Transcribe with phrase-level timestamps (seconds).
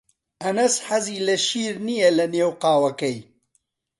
[0.43, 3.17] ئەنەس حەزی لە شیر نییە لەنێو قاوەکەی.